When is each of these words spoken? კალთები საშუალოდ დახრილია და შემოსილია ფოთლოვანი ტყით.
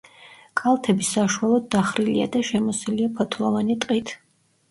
კალთები 0.59 1.05
საშუალოდ 1.09 1.67
დახრილია 1.75 2.25
და 2.37 2.41
შემოსილია 2.49 3.13
ფოთლოვანი 3.19 3.79
ტყით. 3.85 4.17